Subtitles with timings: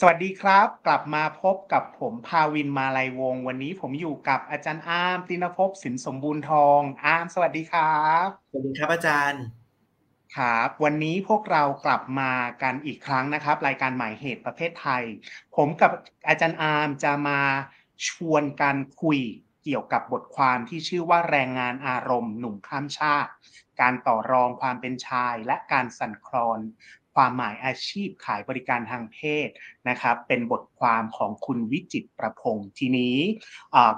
[0.00, 9.42] สวัสดีครับ กลับมาพบกับผมภาวินมาลัยวงศ์วันนี้ผมอยู่กับอาจารย์อาร์มติณณภพสินสมบูรณ์ทองอาร์มสวัสดีครับสวัสดีครับอาจารย์
[10.36, 12.32] ครับวันนี้พวกเรากลับมา
[12.62, 15.02] กันอีกครั้งนะครับ รายการใหม่เพศประเภทไทย
[15.56, 15.92] ผมกับ
[16.28, 17.40] อาจารย์อาร์มจะมา
[18.08, 19.20] ชวนกันคุย
[19.64, 23.30] เกี่ยวกับบทความที่ชื่อว่าแรงงานอารมณ์ หนุ่มข้ามชาติ
[23.80, 26.60] การต่อรองความเป็นชายและการสั่นคลอน
[27.16, 29.48] ความหมายอาชีพขายบริการทางเพศ
[29.88, 33.16] นะครับเป็นบทความของคุณวิจิตประพงศ์ทีนี้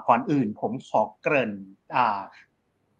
[0.07, 1.53] ก่อนอื่นผมขอเกริ่น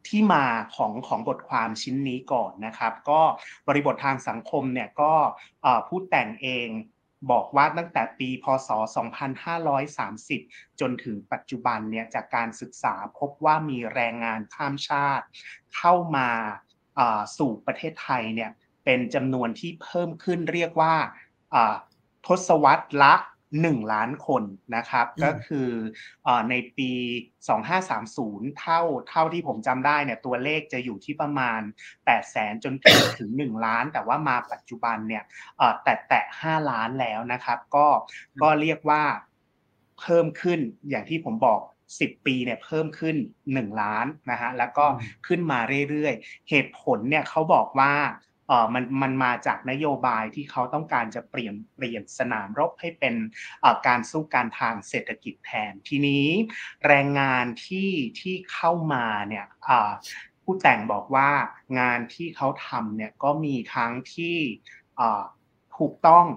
[0.07, 0.45] ที่มา
[0.75, 3.21] ของของบทความชิ้นนี้ก่อนนะครับ ก็
[3.67, 5.13] บริบททางสังคมเนี่ยก็
[5.87, 6.69] ผู้แต่งเอง
[7.31, 8.69] บอกว่าตั้งแต่ปีพศ
[9.89, 15.25] 2530 จนถึงปัจจุบันเนี่ยจากการศึกษาพบว่ามีแรงงานข้ามชาติ
[15.75, 16.29] เข้ามา
[17.37, 18.51] สู่ประเทศไทยเนี่ย
[18.91, 20.95] เป็นจำนวนที่เพิ่มขึ้นเรียกว่า
[22.25, 23.13] ทศวรรษละ
[23.53, 24.43] 1 ล้านคน
[24.75, 25.69] นะครับ ก็คือ
[26.27, 26.91] อในปี
[27.75, 31.61] 2530 เท่าเท่าที่ผมจำได้เนี่ยตัวเลขจะอยู่ที่ประมาณ
[31.95, 35.23] 8 แสนจนถึงถึง 1 ล้าน แต่ว่ามาปัจจุบันเนี่ย
[35.83, 37.87] แต่แตะ 5 ล้านแล้วนะครับ ก็
[38.41, 39.03] ก็เรียกว่า
[39.99, 41.61] เพิ่มขึ้นอย่างที่ผมบอก
[41.93, 43.15] 10ปีเนี่ยเพิ่มขึ้น
[43.49, 44.85] 1ล้านนะฮะแล้วก็
[45.27, 47.93] ขึ้นมาเรื่อยๆ เหตุผลเนี่ยเขาบอกว่า
[48.49, 53.15] เออมันมันมาจากนโยบายที่เขาต้องการจะเปลี่ยนเปลี่ยนสนามรบให้เป็น
[53.87, 56.27] การสู้การทางเศรษฐกิจแทนทีนี้
[56.87, 59.45] แรงงานที่ที่เข้ามาเนี่ย
[60.43, 61.29] ผู้แต่งบอกว่า
[61.79, 64.37] งานที่เขาทำเนี่ยก็มีทั้งที่
[65.77, 66.27] ถูกต้อง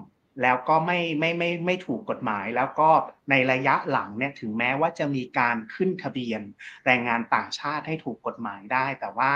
[0.42, 2.90] แล้วก็ไม่ไม่ไม่ไม่ถูกกฎหมายแล้วก็
[3.30, 6.40] ในระยะหลังเนี่ยถึงแม้ว่าจะมีการขึ้นทะเบียน
[6.86, 9.32] แรงงานต่างชาติให้ถูกกฎหมายได้ แต่ว่า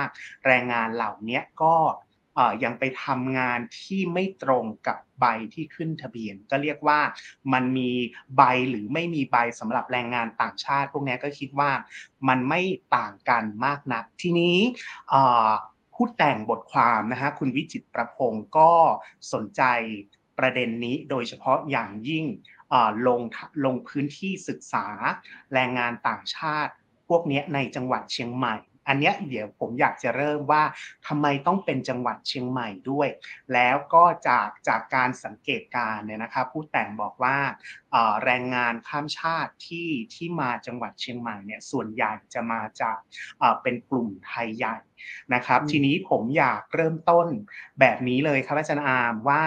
[0.47, 1.74] แรงงานเหล่านี้ก็
[2.65, 7.00] ยังไปทำงานที่ไม่ตรงกับใบที่ขึ้นทะเบียน ก็เรียกว่า
[7.53, 7.91] มันมี
[8.37, 11.71] ใบหรือไม่มีใบสำหรับแรงงานต่างชาติ พวกนี้ก็คิดว่า
[12.28, 12.60] มันไม่
[12.97, 14.59] ต่างกันมากนัก ทีนี้
[15.94, 18.72] ผู้แต่งบทความนะฮะคุณวิจิตประพงศ์ก็
[19.33, 19.62] สนใจ
[20.39, 22.27] ประเด็นนี้โดยเฉพาะอย่างยิ่ง
[23.06, 23.21] ลง
[23.65, 24.87] ลงพื้นที่ศึกษา
[25.53, 26.72] แรงงานต่างชาติ
[27.09, 28.56] พวกนี้ในจังหวัดเชียงใหม่
[28.88, 30.62] อันนี้เดี๋ยวผมอยากจะเริ่มว่า
[31.06, 33.08] ทำไมต้องเป็นจังหวัดเชียงใหม่ด้วย
[33.54, 37.36] แล้วก็จากจากการสังเกตการเนี่ยนะครับผู้แต่งบอกว่า
[38.24, 42.98] แรงงานข้ามชาติที่ที่มาจังหวัดเชียงใหม่เนี่ยส่วนใหญ่จะมาจาก
[43.62, 44.76] เป็นกลุ่มไทยใหญ่
[45.34, 47.26] นะครับ ทีนี้ผมอยากเริ่มต้น
[47.80, 49.42] แบบนี้เลยครับอาจารย์อามว่า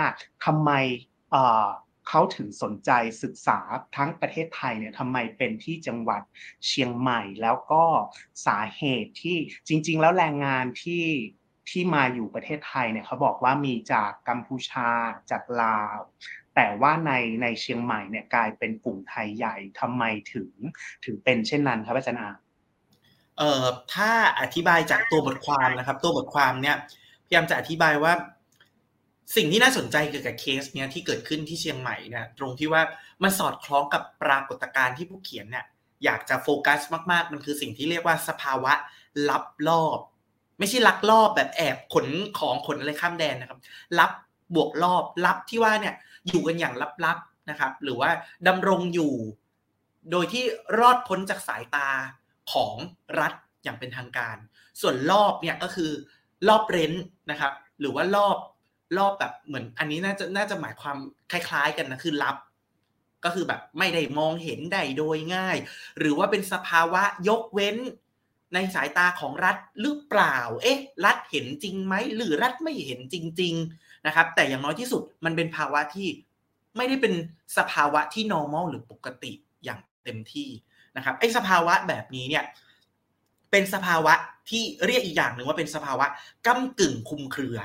[0.46, 0.72] ทำไม
[2.10, 2.92] เขาถึงสนใจ
[3.24, 3.60] ศึกษา
[3.96, 6.22] ทั้งประเทศไทยเนี่ยทำไมเป็นที่จังหวัด
[6.68, 7.84] เชียงใหม่แล้วก็
[8.46, 9.38] สาเหตุที่
[9.68, 11.06] จริง ๆ แล้วแรงงานที่
[11.70, 14.90] ที่มาอยู่ประเทศไทยเนี่ยเขาบอกว่ามีจากกัมพูชา
[15.32, 16.00] จากลาว
[16.56, 17.12] แต่ว่าใน
[17.42, 20.04] ในเชียงใหม่เนี่ยกลายเป็นกลุ่มไทยใหญ่ทำไม
[20.34, 20.50] ถึง
[21.06, 22.32] ถึงเป็นเช่นนั้นครับอาจารย์อา
[23.38, 26.78] เอ่อถ้าอธิบายจากตัวบทความนะครับ ตัวบทความเนี่ย
[27.26, 28.14] พยายามจะอธิบายว่า
[29.36, 32.82] สิ่งที่น่าสนใจเกี่ยวกับเคสเนี้ยที่เกิดขึ้นที่เชียงใหม่เนี่ยตรงที่ว่า
[33.24, 35.66] มันสอดคล้องกับปรากฏการณ์ที่ผู้เขียนเนี่ย
[36.04, 36.80] อยากจะโฟกัส
[37.12, 38.74] มาก ๆ มันคือสิ่งที่เรียกว่าสภาวะ
[39.30, 40.00] ลับรอบ
[40.60, 42.08] ไม่ใช่ลักลอบแบบแอบขน
[42.40, 43.60] ของขนอะไรข้ามแดนนะครับ
[44.00, 44.12] ลับ
[44.56, 45.96] บวกรอบลับที่ว่าเนี่ย
[46.28, 46.74] อยู่กันอย่าง
[47.06, 48.10] ลับๆนะครับ หรือว่า
[48.48, 49.14] ดำรงอยู่
[50.12, 50.44] โดยที่
[50.80, 51.90] รอดพ้นจากสายตา
[52.54, 52.74] ของ
[53.20, 54.38] รัฐอย่างเป็นทางการ
[54.82, 55.92] ส่วนรอบเนี่ยก็คือ
[56.48, 56.94] รอบเร้น
[57.32, 58.38] นะครับ หรือว่ารอบ
[58.98, 60.98] รอบแบบเหมือน อันนี้น่าจะน่าจะหมายความ
[61.32, 62.38] คล้าย ๆ กันนะคือรับ
[63.26, 65.58] ก็คือแบบไม่ได้มองเห็นได้โดยง่าย
[66.00, 67.78] หรือว่าเป็นสภาวะยกเว้น
[68.54, 76.08] ในสายตาของรัฐหรือเปล่า เอ๊ะ รัฐเห็นจริงไหม หรือรัฐไม่เห็นจริง ๆ นะครับ แต่อย่างน้อยที่สุดมันเป็นภาวะที่
[76.78, 77.14] ไม่ได้เป็น
[77.58, 79.32] สภาวะที่ normal หรือปกติ
[79.64, 80.50] อย่างเต็มที่
[80.98, 82.44] นะครับ ไอ้สภาวะแบบนี้เนี่ย
[83.52, 84.14] เป็นสภาวะ
[84.50, 86.06] ที่เรียกอีกอย่างหนึ่งว่าเป็นสภาวะ
[86.48, 87.58] ก้ากึ่งคุมเครือ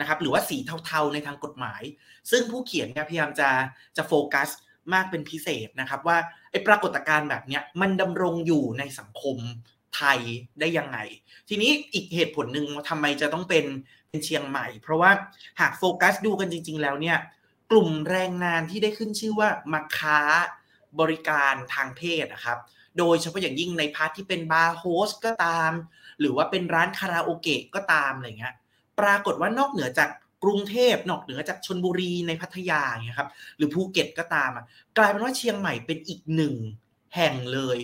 [0.00, 1.82] นะครับหรือว่าสีเทาๆในทางกฎหมาย
[2.30, 3.48] ซึ่งผู้เขียนเนี่ยพยายามจะ
[3.96, 4.48] จะโฟกัส
[4.92, 6.18] มากเป็นพิเศษนะครับว่า
[6.50, 9.36] ไอ้ปรากฏการณ์แบบเนี้ยมันดำรงอยู่ในสังคม
[9.96, 10.18] ไทย
[10.60, 10.98] ได้ยังไง
[11.48, 13.64] ทีนี้อีกเหตุผลหนึ่งทำไมจะต้องเป็น
[14.08, 15.10] เป็นเชียงใหม่ เพราะว่า
[15.60, 17.18] หากโฟกัสดูกันจริง ๆ แล้วเนี่ย
[17.70, 20.20] กลุ่มแรงงานที่ได้ขึ้นชื่อว่ามาค้า
[21.00, 22.58] บริการทางเพศนะครับ
[22.98, 25.72] โดยเฉพาะอย่างยิ่งใน part ที่เป็นบาร์ host ก็ตาม
[26.20, 28.54] หรือว่าเป็นร้านคาราโอเกะก็ตามอะไรเงี้ย
[29.00, 30.10] ปรากฏว่านอกเหนือจาก
[30.44, 34.64] กรุงเทพนอกเหนือจากชนบุรีในพัทยาเนี่ยครับหรือภูเก็ตก็ตามอะ
[34.98, 36.54] กลายเป็นว่าเชียงใหม่เป็นอีกหนึ่ง
[37.16, 37.78] แห่งเลย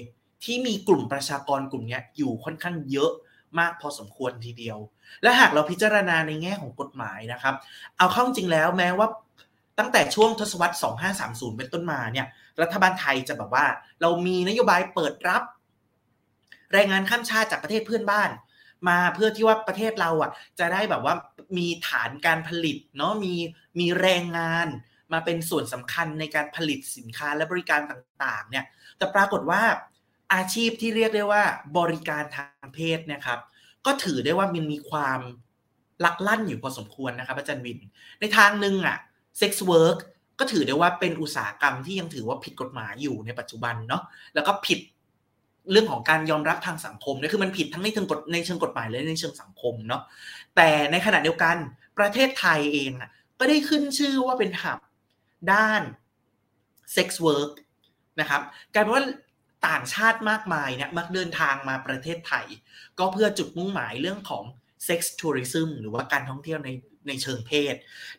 [0.44, 3.12] ที่มีกลุ่มประชากรกลุ่มนี้อยู่ค่อนข้างเยอะ
[3.58, 4.78] มากพอสมควรทีเดียว
[5.22, 7.54] และหากเราพิจารณาในแง่ของกฎหมายนะครับ
[7.98, 9.08] เอาเข้าจริงแล้วแม้ว่า
[9.78, 10.74] ตั้งแต่ช่วงทศวรรษ
[11.20, 12.26] 2530 เป็นต้นมาเนี่ย
[12.62, 13.66] รัฐบาลไทยจะแบบว่า
[14.00, 15.42] เรามีนโยบายเปิดรับ
[16.72, 18.30] แรงงานข้ามชาติจากประเทศเพื่อนบ้าน
[18.88, 21.14] มาเพื่อที่ว่าประเทศเราอะ จะได้แบบว่า
[21.58, 23.34] มีฐานการผลิตเนาะมี
[23.80, 24.68] มีแรงงาน
[25.12, 28.64] มาเป็นส่วนสำคัญในการผลิตสินค้าและบริการต่างๆ เนี่ย
[28.98, 29.62] แต่ปรากฏว่า
[30.34, 31.42] อาชีพที่เรียกได้ว่า
[31.78, 33.38] บริการทางเพศนะครับ
[33.86, 35.20] ก็ถือได้ว่ามันมีความ
[36.04, 37.78] ลักลั่นอยู่พอสมควรนะครับอาจารย์วิน
[38.20, 38.98] ในทางหนึ่งอะ
[39.38, 39.98] sex work
[40.38, 44.02] ก็ถือได้ว่าเป็นอุตสาหกรรมที่ยังถือว่าผิดกฎหมายอยู่ในปัจจุบันเนาะ
[44.34, 44.78] แล้วก็ผิด
[45.70, 50.02] เรื่องของการยอมรับทางสังคมเนี่ยคือมันผิดทั้งในเชิงกฎในเชิงกฎหมายและในเชิงสังคมเนาะ
[50.56, 51.56] แต่ในขณะเดียวกัน
[51.98, 54.78] ประเทศไทยเองอะก็ได้ขึ้นชื่อว่าเป็น hub
[55.52, 55.82] ด้าน
[56.92, 57.52] sex work
[58.20, 58.42] นะครับ
[58.74, 59.04] กลายเป็นว่า
[59.68, 62.46] ต่างชาติมากมายเนี่ยมักเดินทางมาประเทศไทย
[62.98, 64.44] ก็เพื่อจุดมุ่งหมายเรื่องของ
[64.84, 66.70] sex tourism หรือว่าการท่องเที่ยวใน
[67.06, 67.74] ในเชิงเพศ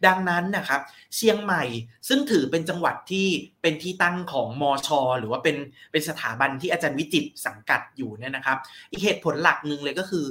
[0.05, 0.81] ดังนั้นนะครับ
[1.15, 1.63] เชียงใหม่
[2.07, 3.27] ซึ่งถือเป็นจังหวัดที่
[3.61, 5.57] เป็นที่ตั้งของมอชอหรือว่าเป็น
[5.91, 8.57] เป็นสถาบันที่อาจารย์วิจิตสังกัดอยู่เนี่ยนะครับ
[8.91, 10.25] อีกเหตุผลหลักหนึ่งเลยก็คือ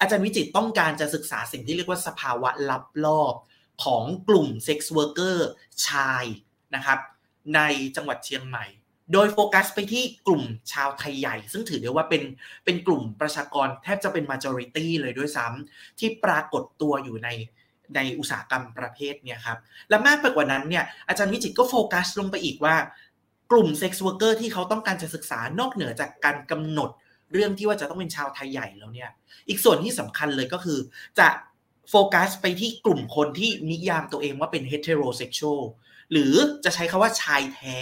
[0.00, 3.34] อาจารย์วิจิตต้องการจะศึกษาสิ่งที่เรียกว่าสภาวะลักลอบ
[3.84, 5.48] ของกลุ่ม sex worker
[5.86, 6.24] ชาย
[6.74, 6.98] นะครับ
[7.54, 7.60] ใน
[7.96, 8.66] จังหวัดเชียงใหม่
[9.12, 10.42] โดยโฟกัสไปที่กลุ่ม
[10.72, 12.22] ชาวไทยใหญ่ ซึ่งถือได้ว่าเป็น
[12.64, 17.28] เป็นกลุ่มประชากรแทบจะเป็น majority เลยด้วยซ้ำที่ปรากฏตัวอยู่ใน
[17.94, 22.76] ในอุตสาหกรรมประเภทเนี่ยครับ และมากไปกว่านั้นเนี่ยอาจารย์วิจิตก็โฟกัสลงไปอีกว่า
[23.50, 26.90] กลุ่ม sex worker ที่เขาต้องการจะศึกษานอกเหนือจากการกำหนด
[27.32, 29.10] เรื่องที่ว่าจะต้องเป็นชาวไทยใหญ่แล้วเนี่ย
[29.48, 30.78] อีกส่วนที่สำคัญเลยก็คือ
[31.18, 31.28] จะ
[31.90, 35.62] โฟกัสไปที่กลุ่มคนที่นิยามตัวเองว่าเป็น heterosexual
[36.12, 36.34] หรือ
[36.64, 37.78] จะใช้คำว่าชายแท้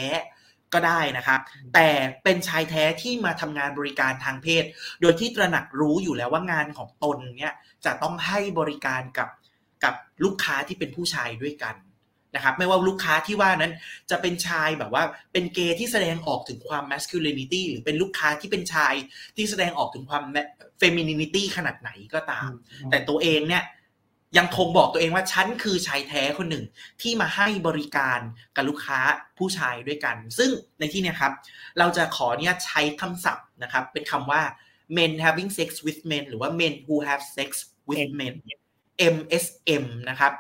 [0.74, 1.40] ก็ได้นะครับ
[1.74, 1.88] แต่
[2.24, 4.64] เป็นชายแท้ที่มาทำงานบริการทางเพศ
[5.00, 7.54] โดยที่ตระหนักรู้อยู่แล้วว่างานของตนเนี่ย
[7.84, 9.28] จะต้องให้บริการกับ
[9.84, 9.94] กับ
[10.24, 11.76] ลูกค้าที่เป็นผู้ชายด้วยกัน
[12.34, 13.72] นะครับไม่ว่าลูกค้าที่ว่านั้น
[14.10, 15.02] จะเป็นชายแบบว่า
[15.32, 18.94] เป็นเกย์ที่แสดงออกถึงความ masculinity หรือเป็นลูกค้าที่เป็นชาย
[19.36, 20.24] ที่แสดงออกถึงความ
[20.80, 22.50] femininity ขนาดไหนก็ตาม
[22.90, 23.64] แต่ตัวเองเนี่ย
[24.38, 26.64] ยังคงบอกตัวเองว่าฉันคือชายแท้คนหนึ่ง
[27.02, 28.20] ที่มาให้บริการ
[28.56, 28.98] กับลูกค้า
[29.38, 30.50] ผู้ชายด้วยกัน ซึ่ง
[30.80, 31.32] ในที่นี้ครับ
[31.78, 34.42] เราจะขอเนี่ยใช้คำศัพท์นะครับ เป็นคำว่า
[34.96, 37.50] men having sex with men หรือว่า men who have sex
[37.88, 38.34] with men
[39.14, 40.32] MSM นะครับ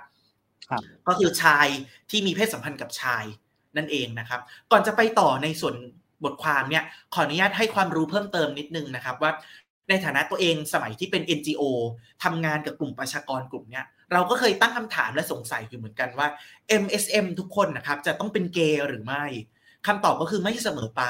[1.08, 1.66] ก็คือชาย
[2.10, 3.24] ที่มีเพศสัมพันธ์กับชาย
[3.76, 4.40] นั่นเองนะครับ
[4.70, 5.74] ก่อนจะไปต่อในส่วน
[6.24, 6.84] บทความเนี่ย
[7.14, 9.32] ขออนุญาตให้ความรู้เพิ่มเติมนิดนึงนะครับว่า
[9.88, 11.62] ในฐานะตัวเองสมัยที่เป็น NGO
[12.24, 16.28] ทำงานกับกลุ่มประชากรกลุ่มนี้เราก็เคยตั้งคำถามและสงสัยอยู่เหมือนกันว่า
[16.82, 19.24] MSM ทุกคนนะครับจะต้องเป็นเกย์หรือไม่
[19.86, 21.02] คำตอบก็คือไม่เสมอไป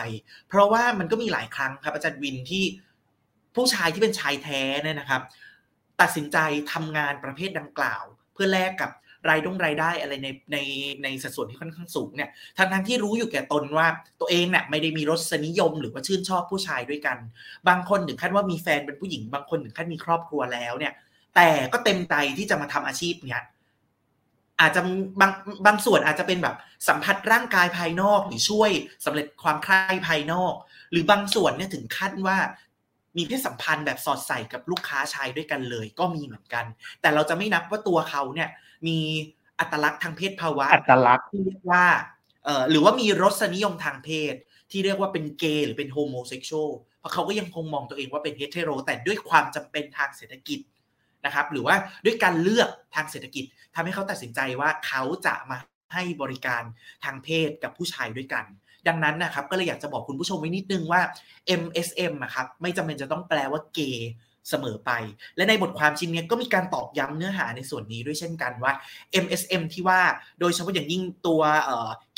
[0.49, 2.65] เพราะว่ามันก็มีหลายครั้งครับอาจารย์วินที่
[3.55, 5.23] ผู้ชายที่เป็นชายแท้เนี่ยนะครับ
[6.01, 6.39] ตัดสินใจ
[6.73, 8.05] ทำงานประเภทดังกล่าว
[8.35, 8.91] เพื่อแลกกับ
[9.29, 10.59] รายดงรายได้อะไรในใน
[11.03, 13.87] ในสัดส่วนที่ค่อนข้างสูงเนี่ยทั้งทั้งที่รู้อยู่แก่ตนว่า
[14.21, 17.19] ตัวเองเนี่ยไม่ได้มีรสนิยมหรือว่าชื่นชอบผู้ชายด้วยกัน
[17.69, 20.93] บางคนถึงขั้นว่ามีแฟนเป็นผู้หญิง บางคนถึงขั้นมีครอบครัวแล้วเนี่ย
[21.37, 23.43] แต่ก็เต็มใจที่จะมาทำอาชีพเนี่ย
[24.61, 24.81] อาจจะ
[25.21, 25.33] บาง
[25.67, 26.57] บางส่วนอาจจะเป็นแบบ
[26.89, 28.71] สัมผัสร่างกายภายนอกหรือช่วย
[29.05, 30.55] สำเร็จความใคร่ภายนอก
[30.91, 32.39] หรือบางส่วนเนี่ยถึงขั้นว่า
[33.17, 36.65] มีเพศสัมพันธ์แบบสอดใส่กับลูกค้าชายด้วยกันเลย ก็มีเหมือนกัน
[37.01, 38.49] แต่เราจะไม่นับว่าตัวเขาเนี่ย
[38.87, 38.99] มี
[39.61, 41.85] อัตลักษณ์ทางเพศภาวะอัตลักษณ์ที่เรียกว่า
[42.45, 44.35] เอ่อหรือว่ามีรสนิยมทางเพศ
[44.71, 50.61] ที่เรียกว่าเป็นเกย์หรือเป็น homosexual เพราะเขาก็ยังคงมองตัวเองว่าเป็น hetero แต่ด้วยความจำเป็นทางเศรษฐกิจ
[51.25, 55.59] นะครับ หรือว่าด้วยการเลือกทางเศรษฐกิจทำให้เขาตัดสินใจว่าเขาจะมา
[55.95, 56.63] ให้บริการ
[57.05, 58.45] ทางเพศกับผู้ชายด้วยกัน
[58.89, 61.01] ดังนั้นนะครับก็เลยอยากจะบอกคุณผู้ชมไว้นิดนึงว่า
[61.63, 64.13] MSM อะครับไม่จำเป็นจะต้องแปลว่าเกย์
[64.51, 64.91] เสมอไป
[65.37, 68.73] และในบทความชิ้นนี้ก็มีการตอกย้ำเนื้อหาในส่วนนี้ด้วยเช่นกันว่า
[69.25, 70.01] MSM ที่ว่า
[70.41, 71.43] โดยเฉพาะอย่างยิ่งตัว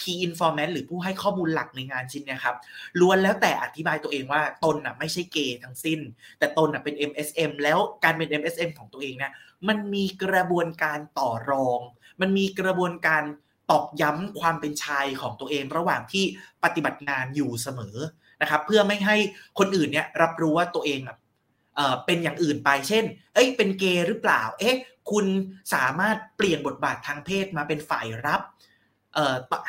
[0.01, 2.57] key informant หรือผู้ให้ข้อมูลหลักในงานชิ้นนี้ครับ
[3.01, 6.01] ล้วนแล้วแต่อธิบายตัวเองว่าตนอะไม่ใช่เกย์ทั้งสิ้น
[6.39, 9.33] แต่ตนอะเป็น MSM แล้วการเป็น MSM ของตัวเองเนี่ย
[9.69, 11.81] มันมีกระบวนการต่อรอง
[12.21, 13.23] มันมีกระบวนการ
[13.71, 16.25] ตอกย้ำความเป็นชายของตัวเองระหว่างที่
[16.65, 17.97] ปฏิบัติงานอยู่เสมอ
[18.43, 19.17] นะครับ เพื่อไม่ให้
[19.59, 21.01] คนอื่นเนี่ยรับรู้ว่าตัวเอง
[22.07, 23.05] เป็นอย่างอื่นไป เช่น
[23.35, 24.77] เอ้ย เป็นเกย์หรือเปล่า เอ๊ะ
[25.11, 25.27] คุณ
[25.75, 28.43] สามารถเปลี่ยนบทบาททางเพศมาเป็นฝ่ายรับ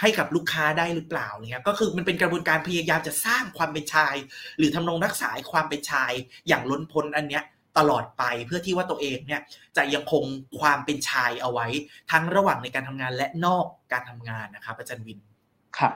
[0.01, 4.15] ให้กับลูกค้าได้หรือเปล่าเนี่ยก็คือมันเป็นกระบวนการพยายามจะสร้างความเป็นชาย
[4.57, 6.11] หรือทำรงรักษาความเป็นชาย
[6.47, 7.43] อย่างล้นพ้นอันเนี้ย
[7.77, 9.41] ตลอดไปเพื่อที่ว่าตัวเองเนี่ย
[9.77, 10.23] จะยังคง
[10.59, 11.67] ความเป็นชายเอาไว้
[12.11, 15.19] ทั้งระหว่างในการทำงานและนอกการทำงานนะครับอาจารย์วิน
[15.77, 15.93] ครับ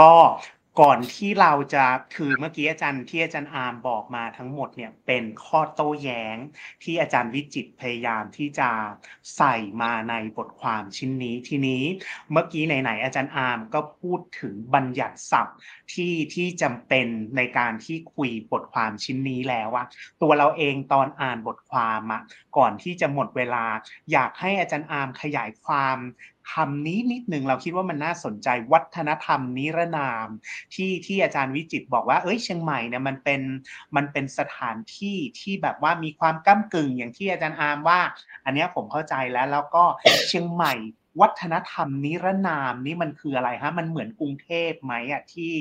[0.00, 0.12] ก็
[0.80, 6.36] ก่อนที่เราจะคือเมื่อกี้อาจารย์ที่อาจารย์อาร์มบอกมาทั้งหมดเนี่ยเป็นข้อโต้แย้ง
[6.82, 8.68] ที่อาจารย์วิจิตพยายามที่จะ
[9.36, 11.82] ใส่มาในบทความชิ้นนี้ทีนี้
[12.32, 15.56] เมื่อกี้ไหนๆอาจารย์อาร์มก็พูดถึงบัญญัติศัพท์
[15.92, 17.06] ที่ที่จำเป็น
[17.36, 19.84] ในการที่คุยบทความชิ้นนี้แล้วว่า
[20.22, 22.22] ตัวเราเองตอนอ่านบทความอะ
[22.56, 23.64] ก่อนที่จะหมดเวลา
[24.12, 25.98] อยากให้อาจารย์อาร์มขยายความ
[26.52, 30.28] คำนี้นิดหนึ่งเราคิดว่ามันน่าสนใจวัฒนธรรมนิรนาม
[30.74, 33.40] ที่ที่อาจารย์วิจิตบอกว่าเอ้ยเชียงใหม่เนี่ยมันเป็น
[33.96, 38.00] มันเป็นสถานที่ที่แบบว่ามีความก้ากึ่งอย่างที่อาจารย์อาร์มว่า
[38.44, 39.84] อันนี้ผมเข้าใจแล้วแล้วก็
[40.28, 40.74] เชียงใหม่
[41.20, 45.52] วัฒนธรรมนิรนามนี่มันคืออะไรฮะ มันเหมือนกรุงเทพไหมอะที่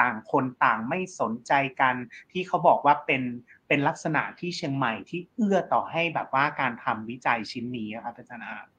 [0.00, 1.94] ต่างคนต่างไม่สนใจกัน
[2.32, 3.22] ที่เขาบอกว่าเป็น
[3.68, 8.73] เป็นลักษณะที่เชียงใหม่ที่เอื้อต่อให้แบบว่าการทำวิจัยชิ้นนี้ครับอาจารย์อาร์ม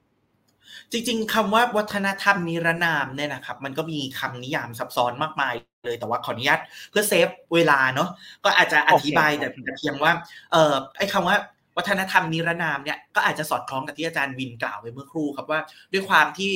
[0.92, 5.54] จริง ๆคำว่าวัฒนธรรมนิรนามเนี่ยนะครับ มันก็มีคำนิยามซับซ้อนมากมาย
[5.86, 6.60] เลยแต่ว่าขออนุญาต
[6.92, 8.10] เพื่อ save เวลาเนาะ
[8.46, 10.12] ก็อาจจะอธิบายแต่เพียงว่า
[10.52, 11.36] เออไอ้คำว่า
[11.78, 15.60] วัฒนธรรมนิรนามเนี่ยก็อาจจะสอดคล้องกับที่อาจารย์วินกล่าวไปเมื่อครู่ครับว่า
[15.94, 16.52] ด้วยความที่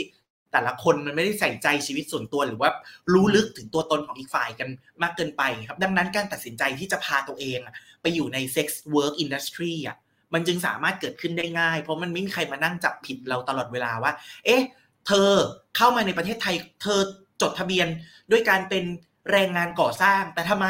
[0.52, 2.70] แต่ละคนมันไม่ได้ใส่ใจชีวิตส่วนตัวหรือว่า
[3.14, 4.70] รู้ลึกถึงตัวตนของอีกฝ่ายกัน
[5.02, 7.60] มากเกินไปครับ ดังนั้นการตัดสินใจที่จะพาตัวเอง
[8.02, 9.98] ไปอยู่ใน sex work industry อะ
[10.34, 14.12] มันจึงสามารถเกิดขึ้นได้ง่าย เพราะมันไม่มีใครมานั่งจับผิดเราตลอดเวลาว่า
[14.46, 14.64] เอ๊ะ
[15.08, 15.30] เธอ
[15.78, 17.00] เข้ามาในประเทศไทย เธอ
[17.42, 17.88] จดทะเบียน
[18.32, 18.84] ด้วยการเป็น
[19.32, 20.68] แรงงานก่อสร้าง แต่ทำไม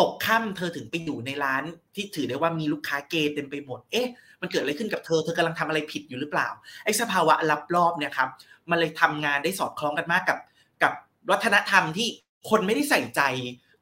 [0.00, 1.62] ตกค่ำเธอถึงไปอยู่ในร้าน
[1.94, 4.08] ที่ถือได้ว่ามีลูกค้าเกย์เต็มไปหมด เอ๊ะ
[4.40, 6.48] มันเกิดอะไรขึ้นกับเธอ เธอกำลังทำอะไรผิดอยู่หรือเปล่า
[6.84, 8.28] ไอ้สภาวะรับรอบเนี่ยครับ
[8.70, 10.38] มันเลยทำงานได้สอดคล้องกันมากกับ
[10.82, 10.92] กับ
[11.30, 12.08] วัฒนธรรมที่
[12.50, 13.20] คนไม่ได้ใส่ใจ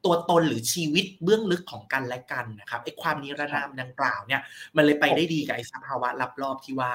[0.05, 4.41] ตัวตนหรือชีวิตเบื้องลึกของกันและกันนะครับไอ้ความนิรนามดังกล่าวเนี่ย
[4.75, 6.93] มันเลยไปได้ดีกับไอ้สภาวะรับรอบที่ว่า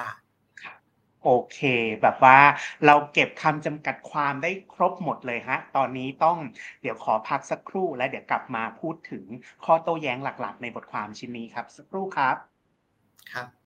[1.23, 1.59] โอเค
[2.01, 2.39] แบบว่า
[2.85, 6.37] เราเก็บคำจำกัดความได้ครบหมดเลยฮะ ตอนนี้ต้อง
[6.81, 9.25] เดี๋ยวขอพักสักครู่แล้วเดี๋ยวกลับมาพูดถึง
[9.65, 12.35] ข้อโต้แย้งหลักๆ ในบทความชิ้นนี้ครับ สักครู่ครับ
[13.33, 13.56] ครับ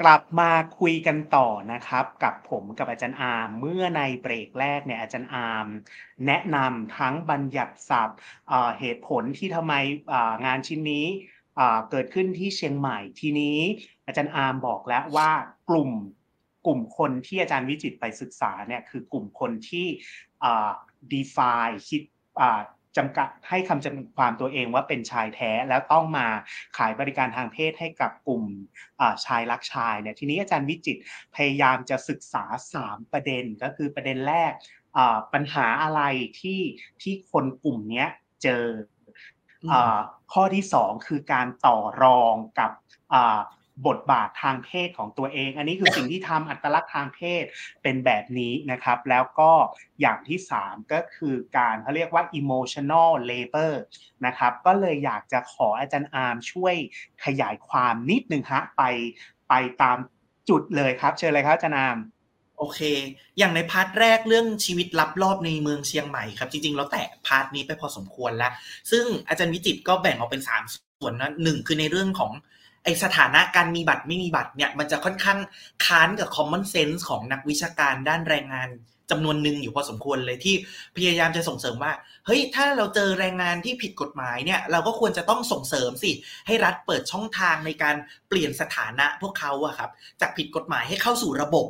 [0.00, 5.66] กลับมาคุยกันต่อนะครับกับผมกับอาจารย์อาร์มเมื่อในเบรกแรกเนี่ยอาจารย์อาร์ม
[6.26, 8.18] แนะนำทั้งบัญญัติศัพท์
[8.80, 9.74] เหตุผลที่ทำไม
[10.46, 11.06] งานชิ้นนี้
[11.90, 13.58] เกิดขึ้นที่เชียงใหม่ทีนี้
[14.06, 15.30] อาจารย์อาร์มบอกแล้วว่า
[15.70, 15.90] กลุ่ม
[16.66, 19.86] กลุ่มคนที่อาจารย์วิจิตไปศึกษาเนี่ยคือกลุ่มคนที่
[21.12, 22.02] define คิด
[22.96, 26.26] จำกัดให้คำจำความตัวเองว่าเป็นชายแท้แล้วต้องมา
[26.76, 28.44] ขายบริการทางเพศให้กับกลุ่ม
[29.26, 30.96] ชายรักชายเนี่ยทีนี้อาจารย์วิจิต
[31.34, 32.44] พยายามจะศึกษา
[32.80, 34.52] 3 ประเด็นก็คือประเด็นแรก
[35.32, 36.02] ปัญหาอะไร
[36.40, 36.60] ที่
[37.02, 38.06] ที่คนกลุ่มนี้
[38.42, 38.64] เจอ
[40.32, 42.70] ข้อที่ 2 คือการต่อรองกับ
[43.86, 47.44] บทบาททางเพศของตัวเอง อันนี้คือสิ่งที่ทำอัตลักษณ์ทางเพศ
[47.82, 49.52] เป็นแบบนี้นะครับ แล้วก็
[50.00, 53.72] อย่างที่ 3 ก็คือการเขาเรียกว่า emotional labor
[54.26, 56.74] นะครับ ก็เลยอยากจะขออาจารย์อาร์มช่วย
[57.24, 58.82] ขยายความนิดนึงฮะไป
[59.48, 59.98] ไปตาม
[60.48, 61.98] จุดเลยครับ เชิญเลยครับอาจารย์อาร์ม
[62.58, 62.80] โอเค
[63.38, 68.52] อย่างใน part แรกเรื่องชีวิตลักลอบในเมืองเชียงใหม่ครับ จริงๆ เราแตะ part นี้ไปพอสมควรแล้ว
[68.90, 72.32] ซึ่งอาจารย์วิจิตก็แบ่งออกเป็น 3 ส่วนนะหนึ่งคือในเรื่องของ
[72.84, 75.38] ไอสถานะการมีบัตรไม่มีบัตรเนี่ยมันจะค่อนข้าง
[75.84, 78.70] ค้านกับ common sense ของนักวิชาการด้านแรงงาน
[79.10, 80.54] จำนวนหนึ่งอยู่พอสมควรเลยที่
[80.96, 81.92] พยายามจะส่งเสริมว่า
[82.26, 86.10] เฮ้ย ถ้าเราเจอแรงงานที่ผิดกฎหมายเนี่ย เราก็ควรจะต้องส่งเสริมสิ
[86.46, 87.96] ให้รัฐเปิดช่องทางในการ
[88.28, 91.66] เปลี่ยนสถานะพวกเขาอะครับ จากผิดกฎหมายให้เข้าสู่ระบบ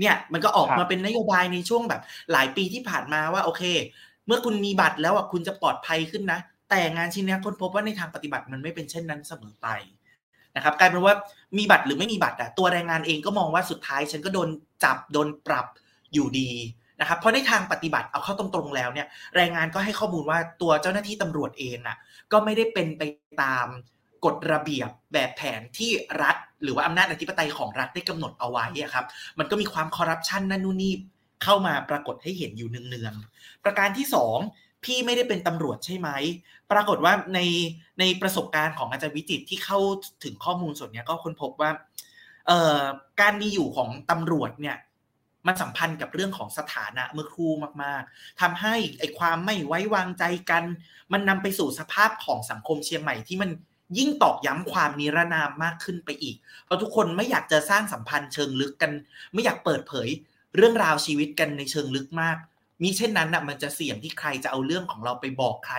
[0.00, 3.62] เนี่ยมันก็ออกมาเป็นนโยบายในช่วงแบบ หลายปีที่ผ่านมาว่าโอเค
[4.26, 9.68] เมื่อคุณมีบัตรแล้วอะคุณจะปลอดภัยขึ้นนะ แต่งานชิ้นนี้คนพบว่าในทางปฏิบัติมันไม่เป็นเช่นนั้นเสมอไป
[10.56, 11.14] นะครับกลายเป็นว่า
[11.58, 14.48] มีบัตรหรือไม่มีบัตรอะตัวแรงงานเองก็มองว่าสุดท้าย ฉันก็โดน
[14.84, 15.66] จับโดนปรับ
[16.12, 16.50] อยู่ดี
[17.00, 19.06] นะครับเพราะในทางปฏิบัติเอาเข้าตรงๆแล้วเนี่ย
[19.36, 21.96] แรงงานก็ให้ข้อมูลว่าตัวเจ้าหน้าที่ตำรวจเองอะ
[22.32, 23.02] ก็ไม่ได้เป็นไป
[23.42, 23.66] ตาม
[24.24, 25.90] กฎระเบียบแบบแผนที่
[26.22, 29.04] รัฐ หรือว่าอำนาจอธิปไตยของรัฐได้กำหนดเอาไว้อะครับ
[29.38, 30.94] มันก็มีความคอร์รัปชันนั่นนู่นนี่
[31.44, 34.06] เข้ามาปรากฏให้เห็นอยู่เนืองๆประการที่
[34.36, 36.08] 2 พี่ไม่ได้เป็นตำรวจใช่ไหม
[36.72, 37.40] ปรากฏว่าใน
[38.00, 39.78] ในประสบการณ์ของอาจารย์วิจิตที่เข้า
[40.24, 41.70] ถึงข้อมูลส่วนนี้ก็ค้นพบว่า
[42.46, 42.80] เอ่อ
[43.20, 44.76] การมีอยู่ของตำรวจเนี่ย
[45.46, 50.64] มันสัมพันธ์กับเรื่องของสถานะเมื่อครู่มาก ๆทำให้ไอความไม่ไว้วางใจกัน
[51.12, 53.50] มันนำไปสู่สภาพของสังคมเชียงใหม่ที่มัน
[53.98, 58.92] ยิ่งตอกย้ำความนิรนามมากขึ้นไปอีก เพราะทุกคนไม่อยากจะสร้างสัมพันธ์เชิงลึกกัน
[59.32, 60.08] ไม่อยากเปิดเผย
[60.56, 62.36] เรื่องราวชีวิตกันในเชิงลึกมาก
[62.84, 65.76] มิเช่นนั้นอะมันจะเสี่ยงที่ใครจะเอาเรื่องของเราไปบอกใคร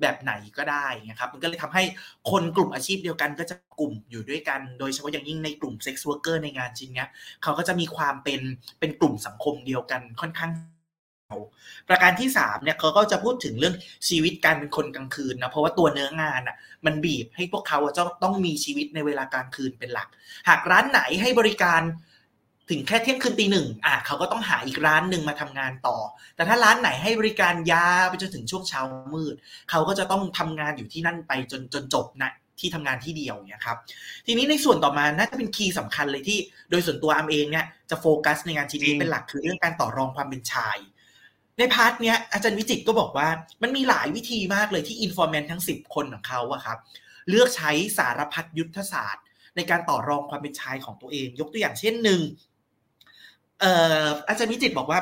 [0.00, 1.84] แบบไหนก็ได้นะครับ มันก็เลยทำให้
[2.30, 7.06] คนกลุ่มอาชีพเดียวกันก็จะกลุ่มอยู่ด้วยกัน โดยเฉพาะอย่างยิ่งในกลุ่มเซ็กซ์วอร์เกอร์ในงานชิ้นนี้
[7.42, 8.40] เขาก็จะมีความเป็น
[8.80, 10.52] เป็นกลุ่มสังคมเดียวกันค่อนข้าง
[11.88, 13.74] ประการที่3เนี่ยเขาก็จะพูดถึงเรื่อง
[14.08, 20.08] ชีวิตการเป็นคนกลางคืนนะเพราะว่าตัวเนื้องานอะมันบีบให้พวกเขาจะต้องมีชีวิตในเวลากลางคืนเป็นหลัก
[20.48, 21.82] หากร้านไหนให้บริการ
[22.70, 25.96] ถึงแค่เที่ยงคืนตีหนึ่งอะเขาก็ต้องหาอีกร้านหนึ่งมาทำงานต่อ
[26.36, 28.80] แต่ถ้าร้านไหนให้บริการยาวไปจนถึงช่วงเช้า
[29.14, 29.34] มืด
[29.70, 32.30] เขาก็จะต้องทำงานอยู่ที่นั่นไปจนจนจบนะ
[32.60, 33.76] ที่ทำงานที่เดียวเนี่ยครับ
[34.26, 36.38] ทีนี้ในส่วนต่อมาน่าจะเป็น key สำคัญเลยที่
[36.70, 40.78] โดยส่วนตัวอาร์มเองเนี่ยจะโฟกัสในงานชิ้นนี้เป็นหลักคือเรื่องการต่อรองความเป็นชาย
[41.58, 43.28] ใน part เนี้ยอาจารย์วิจิตก็บอกว่า
[43.62, 46.78] มันมีหลายวิธีมากเลยที่ informant ทั้ง 10 คนของเขาอะครับ
[47.28, 49.24] เลือกใช้สารพัดยุทธศาสตร์
[49.56, 53.72] ในการต่อรองความเป็นชายของตัวเอง ยกตัวอย่างเช่นหนึ่งเอ่
[54.04, 55.00] ออาจารย์วิจิตบอกว่า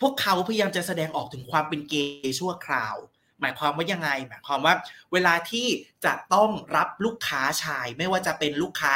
[0.00, 2.96] พวกเขาพยายามจะแสดงออกถึงความเป็นเกย์ชั่วคราว
[3.40, 4.74] หมายความว่ายังไง หมายความว่า
[5.12, 5.66] เวลาที่
[6.04, 8.94] จะต้องรับลูกค้าชาย ไม่ว่าจะเป็นลูกค้า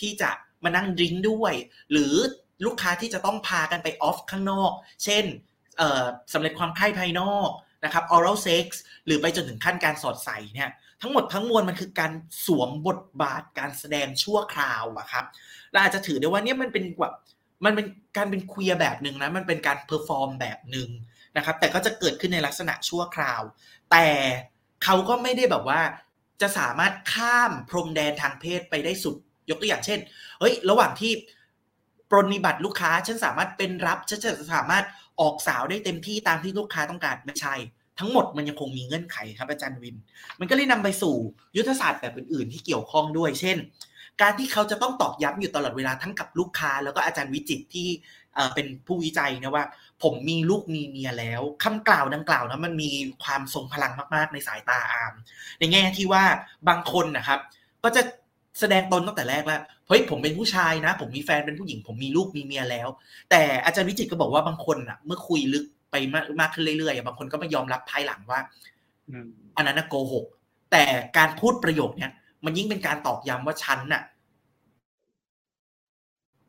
[0.00, 0.30] ที่จะ
[0.64, 1.54] มานั่งดื่มด้วย
[1.92, 2.14] หรือ
[2.64, 4.72] ลูกค้าที่จะต้องพากันไป off ข้างนอก
[5.04, 5.24] เช่น
[6.32, 7.50] สำเร็จความใคร่ภายนอก
[7.84, 8.66] นะครับ oral sex
[9.06, 10.70] หรือไปจนถึงขั้นการสอดใส่เนี่ย
[11.02, 12.12] ทั้งหมดทั้งมวลมันคือการ
[12.46, 15.24] สวมบทบาทการแสดงชั่วคราวอะครับ
[15.72, 17.14] เราอาจจะถือได้ว่าเนี่ยมันเป็นแบบ
[17.64, 17.86] มันเป็น
[18.16, 20.88] การเป็น queer แบบหนึ่งนะมันเป็นการ perform แบบหนึ่ง
[21.36, 23.42] นะครับ แต่ก็จะเกิดขึ้นในลักษณะชั่วคราว
[23.90, 24.06] แต่
[24.84, 25.80] เขาก็ไม่ได้แบบว่า
[26.40, 29.16] จะสามารถข้ามพรมแดนทางเพศไปได้สุด
[29.50, 29.98] ยกตัวอย่างเช่น
[30.40, 31.12] เฮ้ย ระหว่างที่
[32.10, 34.84] ปรนิบัติลูกค้า ฉันสามารถเป็นรับ ฉันจะสามารถ
[35.20, 37.54] ออกสาวได้เต็มที่ตามที่ลูกค้าต้องการ ไม่ใช่
[37.98, 39.96] ทั้งหมดมันยังคงมีเงื่อนไขครับอาจารย์วิน
[40.40, 41.14] มันก็เลยนำไปสู่
[41.56, 43.56] ยุทธศาสตร์แบบอื่นๆที่เกี่ยวข้องด้วย เช่น
[44.22, 47.88] การที่เขาจะต้องตอกย้ำอยู่ตลอดเวลาทั้งกับลูกค้า แล้วก็อาจารย์วิจิตที่
[48.54, 49.64] เป็นผู้วิจัยนะว่า
[50.02, 52.90] ผมมีลูกมีเมียแล้วคำกล่าวดังกล่าวนะมันมี
[53.24, 55.14] ความทรงพลังมากๆ ในสายตาอาม
[55.58, 56.24] ในแง่ที่ว่า
[56.68, 57.40] บางคนนะครับ
[57.84, 58.02] ก็จะ
[58.60, 62.88] แสดงตนตั้งแต่แรกแล้วเฮ้ยผมเป็นผู้ชายนะ ผมมีแฟนเป็นผู้หญิง ผมมีลูกมีเมียแล้ว
[63.30, 65.96] แต่อาจารย์วิจิตก็บอกว่าบางคนอะ เมื่อคุยลึกไป
[66.40, 68.40] มากขึ้นเรื่อยๆบางคนก็ไม่ยอมรับภายหลังว่า
[69.56, 70.24] อันนั้นโกหก
[70.72, 70.84] แต่
[71.18, 72.10] การพูดประโยคเนี้ย
[72.44, 74.02] มันยิ่งเป็นการตอกย้ำว่าฉันน่ะ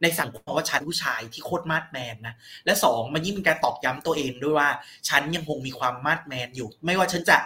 [0.01, 4.69] ในสังคมว่าฉันผู้ชายที่โคตรมาดแมนนะและสองมันยิ่งเป็นการตอกย้ำตัวเองด้วยว่า
[5.09, 7.37] ฉันยังคงมีความมาดแมนอยู่ ไม่ว่าฉันจะ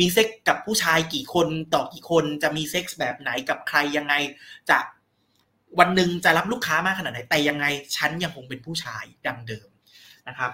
[0.00, 4.14] มีเซ็กกับผู้ชายกี่คนต่อกี่คนจะมีเซ็กส์แบบไหนกับใครยังไง
[4.70, 4.78] จะ
[5.78, 7.66] วันหนึ่งจะรับลูกค้ามากขนาดไหนแต่ยังไง
[7.96, 9.68] ฉันยังคงเป็นผู้ชายดังเดิม
[10.28, 10.50] นะครับ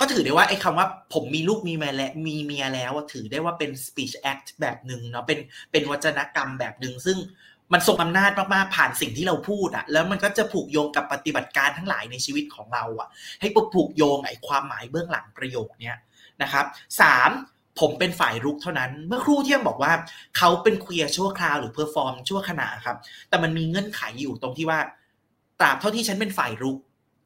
[0.00, 5.38] ก็ถือได้ว่าไอ้คำว่าผมมีลูกมีเมียและมีเมียแล้วถือได้ว่าเป็น speech act แบบหนึ่งเนาะเป็น
[5.72, 7.18] เป็นวจนกรรมแบบหนึ่งซึ่ง
[7.72, 13.08] มันทรงอำนาจมากๆผ่านสิ่งที่เราพูดอะแล้วมันก็จะผูกโยงกับปฏิบัติการทั้งหลายในชีวิตของเราอะ
[13.40, 15.96] ให้ผูกโยงไอ้ความหมายเบื้องหลังประโยคเนี้ย
[16.42, 16.66] นะครับ
[17.00, 17.30] สาม
[17.80, 19.92] ผมเป็นฝ่ายรุกเท่านั้น เมื่อครู่เพิ่งบอกว่า
[20.38, 22.96] เขาเป็น queer ชั่วคราวหรือ perform ชั่วขณะครับ
[23.28, 24.80] แต่มันมีเงื่อนไขอยู่ตรงที่ว่า
[25.60, 26.78] ตราบเท่าที่ฉันเป็นฝ่ายรุก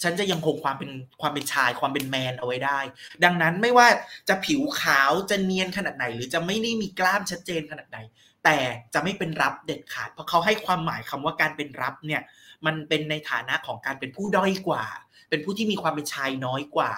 [0.02, 2.80] ฉันจะยังคงความเป็นความเป็นชายความเป็นแมนเอาไว้ได้
[3.24, 3.88] ดังนั้นไม่ว่า
[4.28, 7.98] จะผิวขาวจะเนียนขนาดไหน หรือจะไม่ได้มีกล้ามชัดเจนขนาดไหน
[8.44, 8.58] แต่
[8.94, 12.22] จะไม่เป็นรับเด็ดขาด เพราะเขาให้ความหมายคำว่าการเป็นรับเนี่ย
[12.66, 14.84] มันเป็นในฐานะของการเป็นผู้ด้อยกว่า
[15.30, 16.92] เป็นผู้ที่มีความเป็นชายน้อยกว่า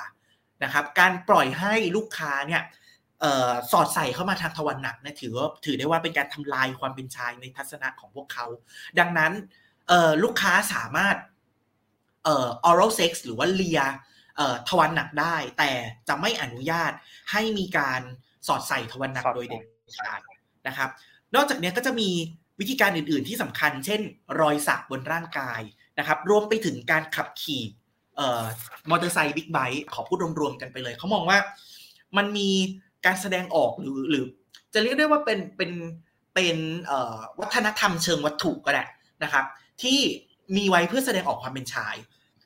[0.65, 2.63] นะครับการปล่อยให้ลูกค้าเนี่ย
[3.73, 8.47] สอดใส่เข้ามาทางทวันหนักนะถือว่าถือได้ว่าเป็นการทำลายความเป็นชายในทัศนะของพวกเขา
[8.99, 9.33] ดังนั้น
[10.23, 11.17] ลูกค้าสามารถ
[12.25, 13.81] เอ่อ oral sex หรือว่าเลีย
[14.69, 15.71] ทวันหนักได้ แต่
[16.09, 16.93] จะไม่อนุญาต
[17.33, 18.01] ให้มีการ
[18.47, 19.65] สอดใส่ทวันหนักโดยเด็ด
[19.97, 20.21] ขาด
[20.69, 20.91] นะครับ
[21.35, 22.11] นอกจากนี้ก็จะมี
[22.61, 24.01] วิธีการอื่น ๆ ที่สำคัญ เช่น
[24.41, 25.61] รอยสักบนร่างกาย
[25.99, 27.63] นะครับ รวมไปถึงการขับขี่
[28.91, 31.39] มอเตอร์ไซค์บิ๊กไบค์ขอพูดรวมๆกันไปเลย เขามองว่า
[32.17, 32.51] มันมี
[33.07, 34.25] การแสดงออกหรือหรือ
[34.75, 35.71] จะเรียกได้ว่าเป็นเป็น
[36.35, 36.57] เป็น
[37.41, 38.85] วัฒนธรรมเชิงวัตถุก็ได้
[39.23, 39.45] นะครับ
[39.83, 39.99] ที่
[40.57, 41.95] มีไว้เพื่อแสดงออกความเป็นชาย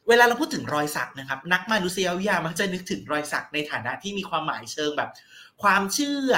[0.09, 5.11] เวลาเราพูดถึงรอยสักนะครับ นักมนุษยวิทยามักจะนึกถึงรอยสักในฐานะที่มีความหมายเชิงแบบ
[5.63, 6.33] ความเชื่อ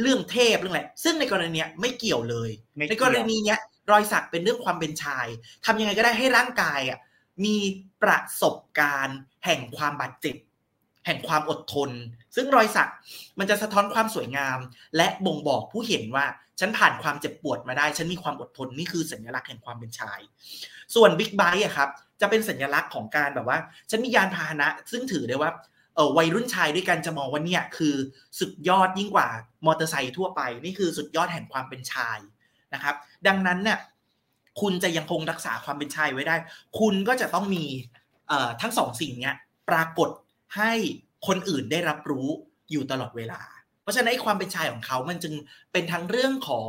[0.00, 2.50] เรื่องเทพเรื่องอะไรซึ่งในกรณีนี้ไม่เกี่ยวเลย
[2.90, 3.56] ในกรณีนี้
[3.90, 5.26] รอยสักเป็นเรื่องความเป็นชาย
[5.64, 6.98] ทำยังไงก็ได้ให้ร่างกายอะ
[7.44, 7.56] มี
[8.02, 10.36] ประสบการณ์ แห่งความบาดเจ็บ
[11.06, 11.90] แห่งความอดทน
[12.36, 12.90] ซึ่งรอยสัก
[13.38, 14.58] มันจะสะท้อนความสวยงาม
[14.96, 16.26] และบ่งบอกผู้เห็นว่า
[16.60, 20.20] ฉันผ่านความเจ็บปวดมาได้ ฉันมีความอดทนนี่คือสัญลักษณ์แห่งความเป็นชาย
[20.94, 23.58] ส่วนบิ๊กไบค์อะครับ จะเป็นสัญลักษณ์ของการแบบว่า
[23.90, 25.50] ฉันมียานพาหนะ ซึ่งถือได้ว่า
[25.94, 27.94] เออวัยรุ่นชายด้วยกันจะมองว่าเนี่ยคือ
[28.40, 29.28] สุดยอดยิ่งกว่า
[29.66, 32.18] มอเตอร์ไซค์ทั่วไป นี่คือสุดยอดแห่งความเป็นชาย
[32.74, 32.94] นะครับ
[33.26, 33.78] ดังนั้นเนี่ย
[34.60, 36.36] คุณจะยังคงรักษาความเป็นชายไว้ได้
[36.80, 37.64] คุณก็จะต้องมี
[38.28, 39.36] เอ่อทั้งสองสิ่งเนี้ย
[39.68, 40.10] ปรากฏ
[40.56, 40.72] ให้
[41.26, 42.28] คนอื่นได้รับรู้
[42.70, 43.40] อยู่ตลอดเวลา
[43.82, 45.34] เพราะฉะนั้นความเป็นชายของเขามันจึง
[45.72, 46.68] เป็นทั้งเรื่องของ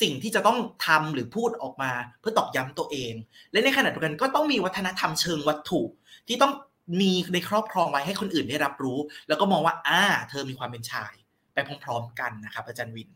[0.00, 3.14] สิ่งที่จะต้องทำหรือพูดออกมาเพื่อตอกย้ำตัวเอง
[3.52, 5.82] และในขณะเดียวกันก็ต้องมีวัฒนธรรมเชิงวัตถุ
[6.28, 6.52] ที่ต้อง
[7.00, 11.12] มีในครอบครองไว้ให้คนอื่นได้รับรู้ แล้วก็มองว่าอ่า เธอมีความเป็นชาย
[11.54, 13.10] ไปพร้อมๆกันนะครับอาจารย์วิน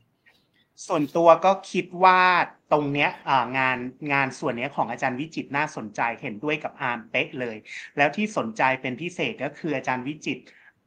[0.87, 2.21] ส่วนตัวก็คิดว่า
[2.73, 3.11] ตรงเนี้ย
[3.59, 3.79] งาน
[4.13, 7.57] งานส่วนนี้ของอาจารย์วิจิตน่าสนใจเห็นด้วยกับอาร์มเป๊ะเลย
[7.97, 10.39] แล้วที่สนใจเป็นพิเศษก็คืออาจารย์วิจิต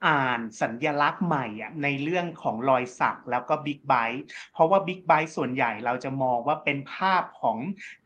[0.08, 7.58] อ่านสัญลักษณ์ใหม่อะในเรื่องของรอยสักแล้วก็บิ๊กไบค์เพราะว่าบิ๊กไบค์ส่วนใหญ่เราจะมองว่าเป็นภาพของ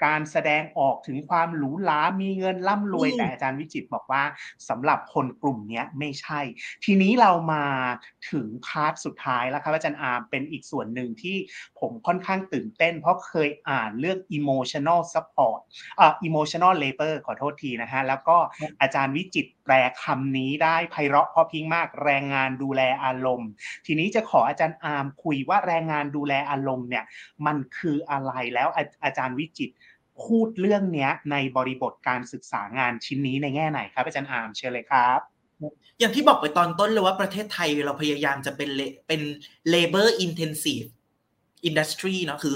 [0.06, 4.24] การแสดงออกถึงความหรูหรามีเงินร่ำรวยแต่อาจารย์วิจิตบอกว่า
[4.70, 6.42] สำหรับคนกลุ่มนี้ไม่ใช่
[6.86, 7.66] ทีนี้เรามา
[8.32, 11.38] ถึง part สุดท้ายแล้วครับอาจารย์อาร์มเป็นอีกส่วนหนึ่งที่
[11.80, 15.60] ผมค่อนข้างตื่นเต้น เพราะเคยอ่านเรื่อง emotional support
[16.00, 18.38] อ่า emotional labor ขอโทษทีนะฮะแล้วก็
[18.82, 19.74] อาจารย์วิจิต แปล
[20.04, 23.50] คำนี้ได้ไพเราะพอพิงมากากแรงงานดูแลอารมณ์
[23.86, 27.06] ทีนี้จะขออาจารย์อาร์มคุยว่าแรงงานดูแลอารมณ์เนี่ย
[27.46, 28.68] มันคืออะไรแล้ว
[29.04, 29.70] อาจารย์วิจิต
[30.24, 35.20] พูดเรื่องนี้ในบริบทการศึกษางานชิ้นนี้ในแง่ไหนครับอาจารย์อาร์มเชิญเลยครับ
[36.00, 38.70] อย่างที่บอกไปตอนต้นเลยว่าประเทศไทยเราพยายามจะเป็น
[39.08, 39.22] เป็น
[39.74, 40.88] labor intensive
[41.68, 42.56] industry เนาะคือ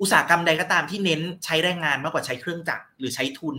[0.00, 3.56] อุตสาหกรรมใดก็ตามที่เน้นใช้แรงงานมากกว่าใช้เครื่องจักรหรือใช้ทุน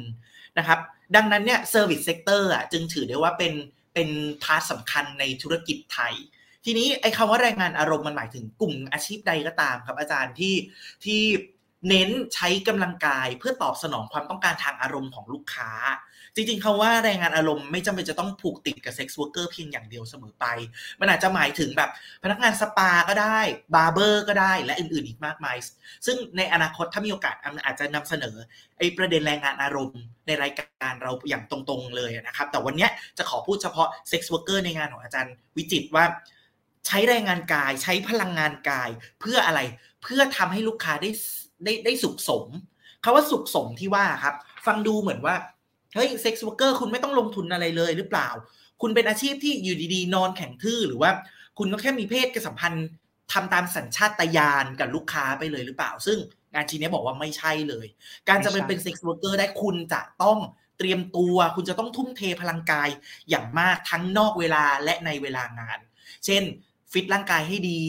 [0.57, 0.79] นะครับ
[1.15, 3.53] ดังนั้นเนี่ย service sector อะจึงถือได้ว่าเป็น
[3.93, 4.09] เป็น
[4.43, 6.13] part สำคัญในธุรกิจไทย
[6.65, 10.55] ทีนี้ไอ้คำว่าแรงงานอารมณ์มันหมายถึงกลุ่มอาชีพใดก็ตามครับ อาจารย์ที่
[11.05, 11.21] ที่
[11.89, 15.69] เน้นใช้กำลังกายเพื่อตอบสนองความต้องการทางอารมณ์ของลูกค้า
[16.37, 20.45] จริงๆคำว่าแรงงานอารมณ์ไม่จำเป็นจะต้องผูกติดกับ sex worker เพียงอย่างเดียวเสมอไป
[20.99, 21.89] มันอาจจะหมายถึงแบบ
[22.23, 23.39] พนักงานสปาก็ได้
[23.75, 25.57] barber ก็ได้และอื่นๆอีกมากมาย
[26.05, 28.35] ซึ่งในอนาคตถ้ามีโอกาสอาจจะนำเสนอ
[28.77, 36.05] ไอ้ประเด็นแรงงานอารมณ์ในรายการเราอย่างตรงๆเลยนะครับ แต่วันนี้จะขอพูดเฉพาะ sex worker ในงานของอาจารย์วิจิตว่า
[36.87, 38.89] ใช้แรงงานกายใช้พลังงานกาย
[39.21, 39.59] เพื่ออะไร
[40.03, 41.11] เพื่อทำให้ลูกค้าได้
[41.63, 42.45] ได้ได้สุขสม
[43.03, 45.35] คำว่าสุขสมที่ว่าครับ ฟังดูเหมือนว่า
[45.95, 48.29] เฮ้ย sex worker คุณไม่ต้องลงทุนอะไรเลยหรือเปล่า
[48.81, 51.11] คุณเป็นอาชีพที่อยู่ดีๆ นอนแข็งทื่อหรือว่า
[51.57, 52.87] คุณก็แค่มีเพศสัมพันธ์
[53.33, 56.17] ทำตามสัญชาตญาณกับลูกค้าไปเลยหรือเปล่า ซึ่ง
[56.53, 57.87] งานชิ้นนี้บอกว่าไม่ใช่เลย
[58.29, 60.39] การจะเป็นเป็น sex worker ได้คุณจะต้อง
[60.77, 62.89] เตรียมตัว คุณจะต้องทุ่มเทพลังกาย
[63.29, 65.79] อย่างมากทั้งนอกเวลาและในเวลางาน
[66.25, 66.43] เช่น
[66.91, 67.81] ฟิตร่างกายให้ดี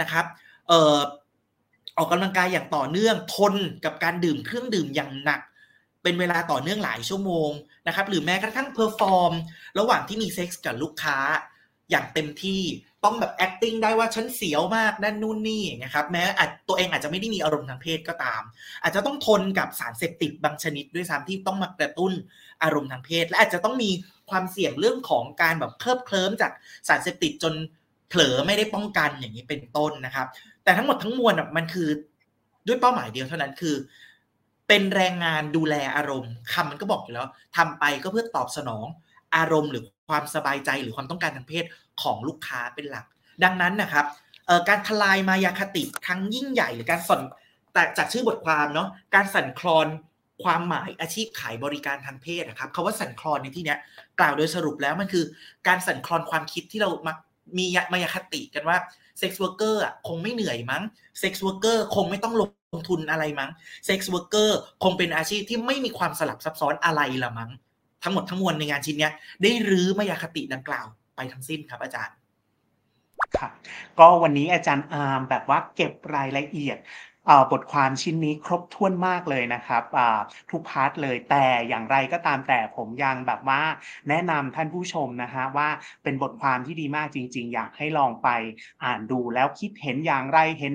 [0.00, 0.24] นะครับ
[0.68, 0.98] เอ่อ
[1.96, 5.40] ออกกำลังกายอย่างต่อเนื่องทนกับการดื่มเครื่องดื่มอย่างหนัก
[6.02, 7.50] เป็นเวลาต่อเนื่องหลายชั่วโมง
[7.86, 9.32] นะครับหรือแม้กระทั่ง perform
[9.78, 11.18] ระหว่างที่มีเซ็กส์กับลูกค้า
[11.90, 12.62] อย่างเต็มที่
[13.04, 16.24] ต้องแบบ acting ได้ว่าฉันเสียวมากนั่นนู่นนี่นะครับแม้
[16.68, 18.42] ตัวเองอาจจะไม่ได้มีอารมณ์ทางเพศก็ตาม
[18.82, 22.12] อาจจะต้องทนกับสารเสพติดบางชนิดด้วยซ้ำที่ต้องมากระตุ้น
[22.62, 23.90] อารมณ์ทางเพศ และอาจจะต้องมี
[24.30, 26.52] ความเสี่ยงเรื่องของการแบบเคลิบเคลิ้มจาก
[26.88, 27.54] สารเสพติดจน
[28.08, 30.26] เผลอไม่ได้ป้องกันอย่างนี้เป็นต้นนะครับ
[30.64, 31.88] แต่ทั้งหมดทั้งมวลมันคือ
[32.66, 33.74] ด้วยเป้าหมายเดียวเท่านั้นคือ
[34.70, 38.86] เป็นแรงงานดูแลอารมณ์คำมันก็บอกอยู่แล้วทำไปก็เพื่อตอบสนอง
[39.36, 41.64] อารมณ์หรือความสบายใจหรือความต้องการทางเพศ
[42.02, 43.06] ของลูกค้าเป็นหลัก
[43.44, 44.06] ดังนั้นนะครับ
[44.68, 47.20] การทลายมายาคติทั้งยิ่งใหญ่หรือการสั่น
[47.74, 49.86] แต่จากชื่อบทความเนาะการสั่นคลอน
[50.42, 53.76] ความหมายอาชีพขายบริการทางเพศนะครับคาว่าสั่นคลอนในที่นี้
[54.20, 55.24] กล่าวโดยสรุปแล้วมันคือ
[55.68, 57.16] การสั่นคลอนความคิดที่เรามัก
[57.58, 58.76] มีมายาคติกันว่า
[59.18, 60.82] sex worker คงไม่เหนื่อยมั้ง
[61.18, 63.50] sex worker คงไม่ต้องลงทุนอะไรมั้ง
[63.84, 67.50] sex worker คงเป็นอาชีพที่ไม่มีความสลับซับซ้อนอะไรละมั้ง
[68.02, 69.10] ทั้งหมดทั้งมวลในงานชิ้นนี้
[69.42, 72.14] ได้รื้อมายาคติดังกล่าวไปทั้งสิ้นครับอาจารย์
[73.36, 73.50] ครับ
[73.98, 76.78] ก็วันนี้อาจารย์อาร์มแบบว่าเก็บรายละเอียด
[77.52, 79.84] บทความชิ้นนี้ครบถ้วนมากเลยนะครับ
[80.50, 83.62] ทุก part เลยแต่อย่างไรก็ตามแต่ผมยังแบบว่า
[84.08, 85.68] แนะนำท่านผู้ชมนะฮะว่า
[86.02, 88.28] เป็นบทความที่ดีมากจริง ๆ อยากให้ลองไป
[88.84, 90.74] อ่านดูแล้วคิดเห็นอย่างไรเห็น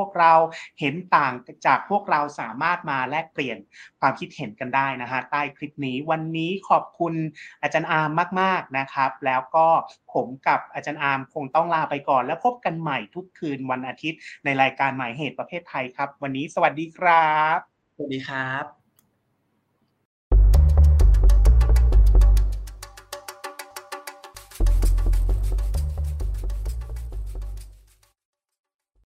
[0.00, 0.34] วกเรา
[0.80, 1.32] เห็นต่าง
[1.66, 3.58] จากพวกเราสามารถมาแลกเปลี่ยน
[4.00, 7.14] ความคิดเห็นกันได้นะฮะใต้คลิปนี้วันนี้ขอบคุณ
[7.62, 9.66] อาจารย์อาร์มมากๆนะครับ แล้วก็
[10.12, 17.58] ผมกับอาจารย์อาร์มคงต้องลาไปก่อน แล้วพบกันใหม่ทุกคืนวันอาทิตย์ในรายการหมายเหตุประเภทไทยครับ วันนี้สวัสดีครับ
[17.94, 18.75] สวัสดีครับ